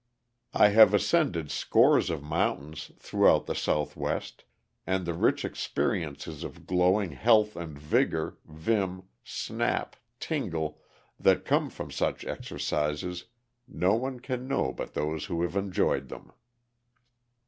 [0.55, 4.45] I have ascended scores of mountains throughout the Southwest,
[4.87, 10.81] and the rich experiences of glowing health and vigor, vim, snap, tingle,
[11.19, 13.25] that come from such exercises
[13.67, 16.31] no one can know but those who have enjoyed them.